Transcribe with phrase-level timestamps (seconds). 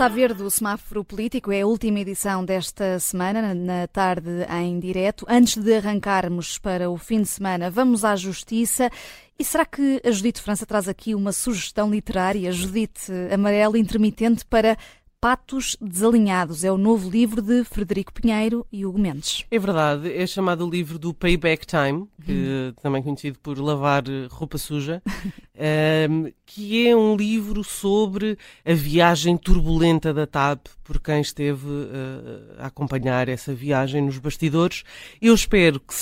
[0.00, 5.26] Está verde o semáforo político, é a última edição desta semana, na tarde em direto.
[5.28, 8.88] Antes de arrancarmos para o fim de semana, vamos à Justiça.
[9.38, 14.78] E será que a Judite França traz aqui uma sugestão literária, Judite Amarelo Intermitente, para
[15.20, 16.64] Patos Desalinhados.
[16.64, 19.44] É o novo livro de Frederico Pinheiro e Hugo Mendes.
[19.50, 22.72] É verdade, é chamado o livro do Payback Time, que uhum.
[22.82, 25.02] também conhecido por lavar roupa suja,
[25.60, 32.54] um, que é um livro sobre a viagem turbulenta da TAP, por quem esteve uh,
[32.58, 34.82] a acompanhar essa viagem nos bastidores.
[35.20, 35.94] Eu espero que